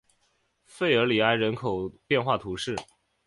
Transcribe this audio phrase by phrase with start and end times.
[0.65, 2.75] 弗尔里埃人口变化图示